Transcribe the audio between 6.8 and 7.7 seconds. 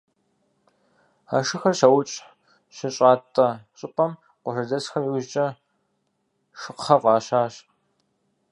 фӏащащ.